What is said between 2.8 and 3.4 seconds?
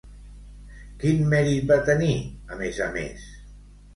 a més?